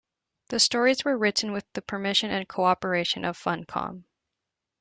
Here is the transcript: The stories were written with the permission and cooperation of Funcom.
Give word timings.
The 0.47 0.59
stories 0.59 1.05
were 1.05 1.15
written 1.15 1.51
with 1.51 1.71
the 1.73 1.81
permission 1.83 2.31
and 2.31 2.47
cooperation 2.49 3.23
of 3.23 3.37
Funcom. 3.37 4.05